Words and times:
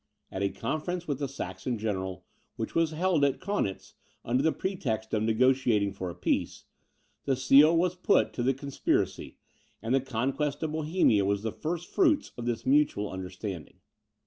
At 0.31 0.41
a 0.41 0.49
conference 0.49 1.07
with 1.07 1.19
the 1.19 1.27
Saxon 1.27 1.77
general, 1.77 2.25
which 2.55 2.73
was 2.73 2.89
held 2.89 3.23
at 3.23 3.39
Kaunitz 3.39 3.93
under 4.25 4.41
the 4.41 4.51
pretext 4.51 5.13
of 5.13 5.21
negociating 5.21 5.93
for 5.93 6.09
a 6.09 6.15
peace, 6.15 6.63
the 7.25 7.35
seal 7.35 7.77
was 7.77 7.93
put 7.95 8.33
to 8.33 8.41
the 8.41 8.55
conspiracy, 8.55 9.37
and 9.79 9.93
the 9.93 10.01
conquest 10.01 10.63
of 10.63 10.71
Bohemia 10.71 11.23
was 11.23 11.43
the 11.43 11.51
first 11.51 11.87
fruits 11.87 12.31
of 12.35 12.47
this 12.47 12.65
mutual 12.65 13.11
understanding. 13.11 13.77